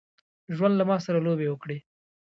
ژوند 0.55 0.73
له 0.77 0.83
ماسره 0.89 1.19
لوبي 1.25 1.47
وکړي. 1.49 1.77